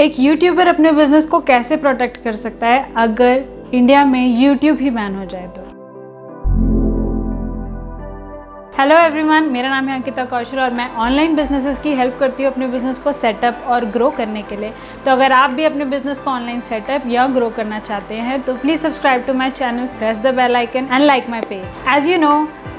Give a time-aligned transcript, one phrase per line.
[0.00, 4.90] एक यूट्यूबर अपने बिज़नेस को कैसे प्रोटेक्ट कर सकता है, अगर इंडिया में यूट्यूब ही
[4.90, 5.62] बैन हो जाए तो?
[8.78, 12.52] हेलो एवरीवन मेरा नाम है अंकिता कौशल और मैं ऑनलाइन बिजनेसेस की हेल्प करती हूँ
[12.52, 14.72] अपने बिज़नेस को सेटअप और ग्रो करने के लिए।
[15.04, 18.54] तो अगर आप भी अपने बिज़नेस को ऑनलाइन सेटअप या ग्रो करना चाहते हैं तो
[18.56, 22.18] please subscribe to my channel press the bell icon and like my page as you
[22.18, 22.32] know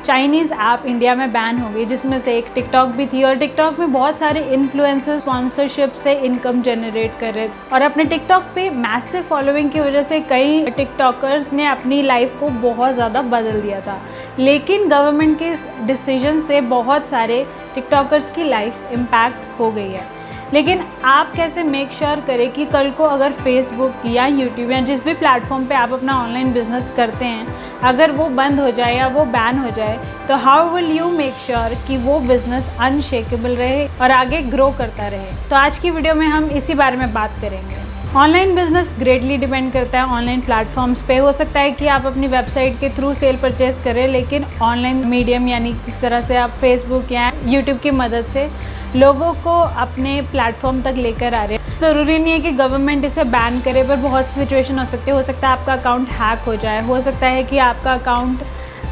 [0.05, 3.79] Chinese app India में बैन हो गई, जिसमें से एक टिकटॉक भी थी और टिकटॉक
[3.79, 8.69] में बहुत सारे इन्फ्लुएंसर स्पॉन्सरशिप से इनकम जनरेट कर रहे थे। और अपने टिकटॉक पे
[8.69, 13.81] मैसिव फॉलोइंग की वजह से कई टिकटॉकर्स ने अपनी लाइफ को बहुत ज़्यादा बदल दिया
[13.81, 13.99] था।
[14.39, 15.53] लेकिन गवर्नमेंट के
[15.85, 20.05] डिसीज़न से बहुत सारे टिकटॉकर्स की लाइफ इम्पैक्ट हो गई है।
[20.53, 24.79] लेकिन आप कैसे मेक श्योर sure करें कि कल को अगर फेसबुक या यूट्यूब या
[24.81, 27.45] जिस भी प्लेटफॉर्म पे आप अपना ऑनलाइन बिज़नेस करते हैं,
[27.83, 31.33] अगर वो बंद हो जाए या वो बैन हो जाए तो how will you make
[31.45, 35.49] sure कि वो बिज़नेस अनशेकेबल रहे और आगे ग्रो करता रहे?
[35.49, 37.79] तो आज की वीडियो में हम इसी बारे में बात करेंगे।
[38.17, 42.27] ऑनलाइन बिज़नेस ग्रेटली डिपेंड करता है ऑनलाइन प्लेटफॉर्म्स पे। हो सकता है कि आप अपनी
[42.27, 47.11] वेबसाइट के थ्रू सेल परचेज करें, लेकिन ऑनलाइन मीडियम यानी किस तरह से आप फेसबुक
[47.11, 48.49] या यूट्यूब की मदद से
[48.95, 53.23] लोगों को अपने प्लेटफॉर्म तक लेकर आ रहे हैं। ज़रूरी नहीं है कि गवर्नमेंट इसे
[53.25, 56.39] बैन करे, पर बहुत सी सिचुएशन हो सकती है। हो सकता है आपका अकाउंट हैक
[56.39, 58.43] हो जाए, हो सकता है कि आपका अकाउंट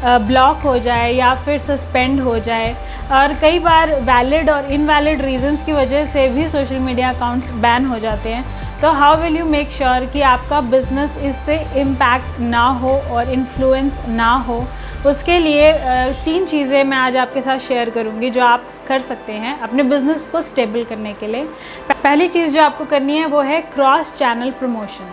[0.04, 2.74] ब्लॉक हो जाए या फिर सस्पेंड हो जाए।
[3.12, 7.86] और कई बार वैलिड और इनवैलिड रीजंस की वजह से भी सोशल मीडिया अकाउंट्स बैन
[7.86, 8.44] हो जाते हैं।
[8.80, 14.00] तो how will you make sure कि आपका बिज़नेस इससे इम्पैक्ट ना हो और इन्फ्लुएंस
[14.08, 14.64] ना हो?
[15.06, 15.72] उसके लिए
[16.24, 20.24] तीन चीज़ें मैं आज आपके साथ शेयर करूँगी जो आप कर सकते हैं अपने बिज़नेस
[20.32, 21.44] को स्टेबल करने के लिए।
[21.92, 25.12] पहली चीज़ जो आपको करनी है वो है cross channel promotion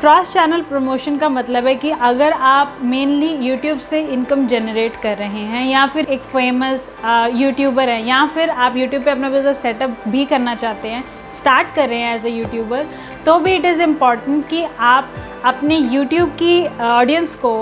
[0.00, 5.16] cross channel promotion का मतलब है कि अगर आप मेनली यूट्यूब से इनकम जनरेट कर
[5.16, 6.88] रहे हैं या फिर एक फ़ेमस
[7.34, 11.74] यूट्यूबर हैं या फिर आप यूट्यूब पे अपना बिज़नेस सेटअप भी करना चाहते हैं स्टार्ट
[11.74, 12.86] कर रहे हैं एज ए यूट्यूबर
[13.26, 17.52] तो भी इट इज़ इंपॉर्टेंट कि आप अपने यूट्यूब की ऑडियंस को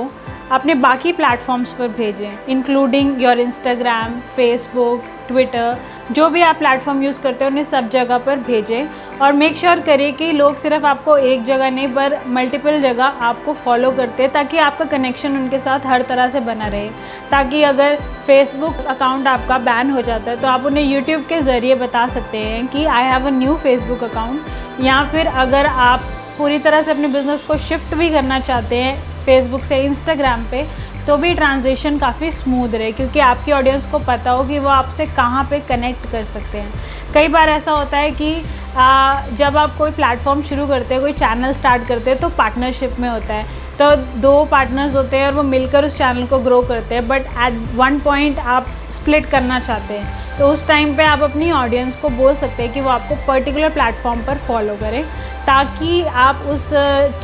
[0.53, 5.77] अपने बाकी प्लेटफॉर्म्स पर भेजें including your Instagram Facebook Twitter
[6.13, 8.86] जो भी आप प्लेटफॉर्म यूज़ करते हैं, उन्हें सब जगह पर भेजें
[9.20, 13.05] और मेक श्योर sure करिए कि लोग सिर्फ़ आपको एक जगह नहीं, पर मल्टीपल जगह
[13.05, 16.89] आपको फॉलो करते हैं, ताकि आपका कनेक्शन उनके साथ हर तरह से बना रहे।
[17.30, 21.74] ताकि अगर फेसबुक अकाउंट आपका बैन हो जाता है तो आप उन्हें यूट्यूब के ज़रिए
[21.77, 26.58] बता सकते हैं कि I have a new Facebook account या फिर अगर आप पूरी
[26.58, 30.67] तरह से अपने बिज़नेस को शिफ्ट भी करना चाहते हैं फेसबुक से इंस्टाग्राम पे
[31.07, 35.07] तो भी ट्रांजेक्शन काफ़ी स्मूथ रहे क्योंकि आपकी ऑडियंस को पता हो कि वो आपसे
[35.07, 36.73] कहाँ पे कनेक्ट कर सकते हैं।
[37.14, 38.35] कई बार ऐसा होता है कि
[38.77, 42.98] आ, जब आप कोई प्लेटफॉर्म शुरू करते हैं कोई चैनल स्टार्ट करते हैं तो पार्टनरशिप
[43.01, 46.61] में होता है। तो दो पार्टनर्स होते हैं और वो मिलकर उस चैनल को ग्रो
[46.63, 51.05] करते हैं बट एट वन पॉइंट आप स्प्लिट करना चाहते हैं। तो उस टाइम पे
[51.05, 55.02] आप अपनी ऑडियंस को बोल सकते हैं कि वो आपको पर्टिकुलर प्लेटफॉर्म पर फॉलो करें,
[55.46, 56.68] ताकि आप उस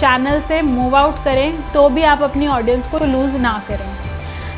[0.01, 3.87] चैनल से मूव आउट करें तो भी आप अपनी ऑडियंस को लूज़ ना करें।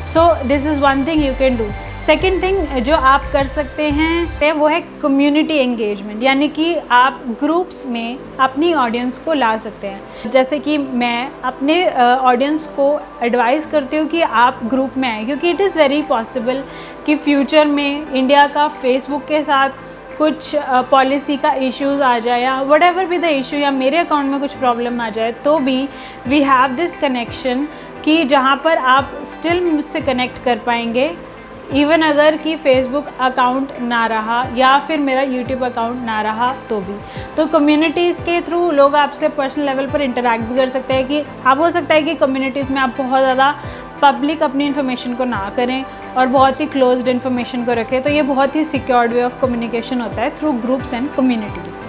[0.07, 1.69] So this is one thing you can do
[2.09, 7.85] second thing जो आप कर सकते हैं वो है कम्युनिटी एंगेजमेंट यानी कि आप ग्रुप्स
[7.87, 12.87] में अपनी ऑडियंस को ला सकते हैं। जैसे कि मैं अपने ऑडियंस को
[13.23, 16.63] एडवाइस करती हूँ कि आप ग्रुप में आएँ, क्योंकि इट इज़ वेरी पॉसिबल
[17.05, 19.69] कि फ्यूचर में इंडिया का फेसबुक के साथ
[20.17, 20.51] कुछ
[20.91, 24.39] पॉलिसी का इश्यूज़ आ जाए या वट एवर भी द इशू या मेरे अकाउंट में
[24.39, 25.81] कुछ प्रॉब्लम आ जाए तो भी
[26.27, 27.67] वी हैव दिस कनेक्शन
[28.03, 31.11] कि जहाँ पर आप स्टिल मुझसे कनेक्ट कर पाएँगे।
[31.73, 36.79] इवन अगर कि फेसबुक अकाउंट ना रहा या फिर मेरा यूट्यूब अकाउंट ना रहा तो
[36.81, 36.93] भी।
[37.37, 41.23] तो कम्युनिटीज़ के थ्रू लोग आपसे पर्सनल लेवल पर इंटरेक्ट भी कर सकते हैं कि
[41.45, 43.51] आप हो सकता है कि कम्युनिटीज़ में आप बहुत ज़्यादा
[44.01, 45.83] पब्लिक अपनी इन्फॉर्मेशन को ना करें
[46.17, 50.01] और बहुत ही क्लोज्ड इन्फॉर्मेशन को रखें तो ये बहुत ही सिक्योर्ड वे ऑफ़ कम्युनिकेशन
[50.01, 51.87] होता है थ्रू ग्रुप्स एंड कम्युनिटीज़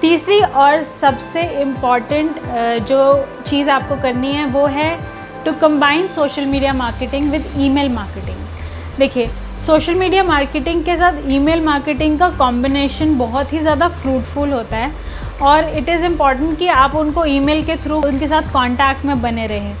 [0.00, 2.40] तीसरी और सबसे इंपॉर्टेंट
[2.88, 3.02] जो
[3.46, 4.96] चीज़ आपको करनी है वो है
[5.44, 8.43] to combine social media marketing with email marketing
[8.98, 9.26] देखिए
[9.60, 14.90] सोशल मीडिया मार्केटिंग के साथ ईमेल मार्केटिंग का कॉम्बिनेशन बहुत ही ज़्यादा फ्रूटफुल होता है
[15.42, 19.46] और इट इज़ इंपॉर्टेंट कि आप उनको ईमेल के थ्रू उनके साथ कांटेक्ट में बने
[19.46, 19.74] रहें।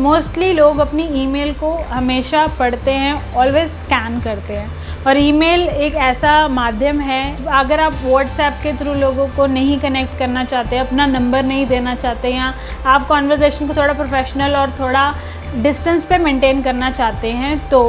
[0.00, 4.70] मोस्टली लोग अपनी ईमेल को हमेशा पढ़ते हैं ऑलवेज स्कैन करते हैं।
[5.06, 10.18] और ईमेल एक ऐसा माध्यम है, अगर आप व्हाट्सएप के थ्रू लोगों को नहीं कनेक्ट
[10.18, 12.54] करना चाहते, अपना नंबर नहीं देना चाहते या
[12.86, 15.12] आप कॉन्वर्जेसन को थोड़ा प्रोफेशनल और थोड़ा
[15.56, 17.80] डिस्टेंस पे मेंटेन करना चाहते हैं तो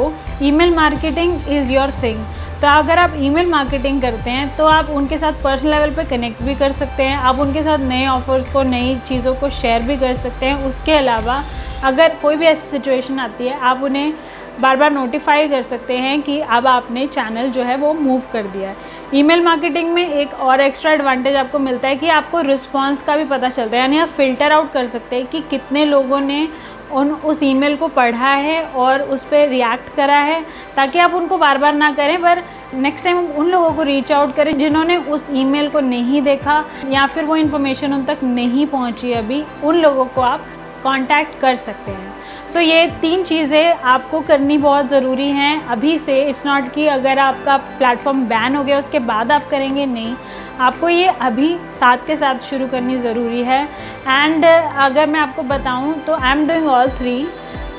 [0.42, 2.24] email marketing is your thing.
[2.54, 6.42] तो अगर आप ईमेल मार्केटिंग करते हैं तो आप उनके साथ पर्सनल लेवल पे कनेक्ट
[6.42, 9.96] भी कर सकते हैं। आप उनके साथ नए ऑफर्स को, नई चीज़ों को शेयर भी
[9.96, 11.42] कर सकते हैं। उसके अलावा
[11.84, 14.14] अगर कोई भी ऐसी सिचुएशन आती है, आप उन्हें
[14.60, 18.42] बार बार नोटिफाई कर सकते हैं कि अब आपने चैनल जो है वो मूव कर
[18.42, 18.76] दिया है।
[19.14, 23.24] ईमेल मार्केटिंग में एक और एक्स्ट्रा एडवांटेज आपको मिलता है कि आपको रिस्पॉन्स का भी
[23.24, 26.46] पता चलता है, यानी आप फ़िल्टर आउट कर सकते हैं कि कितने लोगों ने
[26.92, 30.40] उन उस ईमेल को पढ़ा है और उस पर रिएक्ट करा है
[30.76, 32.42] ताकि आप उनको बार बार ना करें पर
[32.74, 37.06] नेक्स्ट टाइम उन लोगों को रीच आउट करें जिन्होंने उस ईमेल को नहीं देखा या
[37.06, 40.46] फिर वो इन्फॉर्मेशन उन तक नहीं पहुँची अभी उन लोगों को आप
[40.84, 42.12] कांटेक्ट कर सकते हैं।
[42.48, 46.86] सो so, ये तीन चीज़ें आपको करनी बहुत ज़रूरी हैं। अभी से इट्स नॉट कि
[46.86, 50.14] अगर आपका प्लेटफॉर्म बैन हो गया उसके बाद आप करेंगे नहीं।
[50.60, 53.62] आपको ये अभी साथ के साथ शुरू करनी ज़रूरी है।
[54.08, 57.16] एंड अगर मैं आपको बताऊँ तो I am doing all three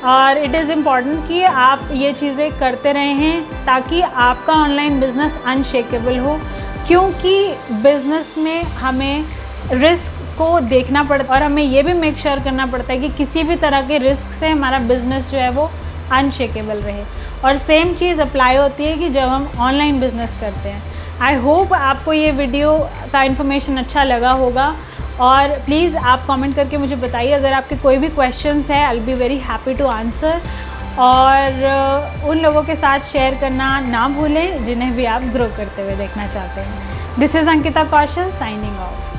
[0.04, 6.18] और इट इज़ इंपॉर्टेंट कि आप ये चीज़ें करते रहें ताकि आपका ऑनलाइन बिज़नेस अनशेकेबल
[6.18, 6.38] हो।
[6.88, 9.24] क्योंकि बिज़नेस में हमें
[9.72, 13.42] रिस्क को देखना पड़ता और हमें ये भी मेक श्योर करना पड़ता है कि किसी
[13.42, 15.70] भी तरह के रिस्क से हमारा बिज़नेस जो है वो
[16.12, 17.04] अनशेकेबल रहे।
[17.44, 20.82] और सेम चीज़ अप्लाई होती है कि जब हम ऑनलाइन बिज़नेस करते हैं।
[21.22, 22.78] आई होप आपको ये वीडियो
[23.12, 24.74] का इन्फॉर्मेशन अच्छा लगा होगा।
[25.20, 29.14] और प्लीज़ आप कमेंट करके मुझे बताइए, अगर आपके कोई भी क्वेश्चंस हैं I be
[29.14, 30.40] very happy to answer
[31.00, 35.96] और उन लोगों के साथ शेयर करना ना भूलें, जिन्हें भी आप ग्रो करते हुए
[35.96, 39.15] देखना चाहते हैं। This is Ankita Kaushal signing off